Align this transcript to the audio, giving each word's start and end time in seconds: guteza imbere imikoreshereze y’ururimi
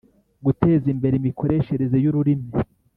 guteza 0.45 0.85
imbere 0.93 1.13
imikoreshereze 1.17 1.97
y’ururimi 2.03 2.49